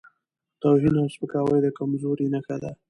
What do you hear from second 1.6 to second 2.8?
د کمزورۍ نښه ده.